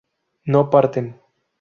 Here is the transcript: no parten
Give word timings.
no 0.45 0.63
parten 0.71 1.11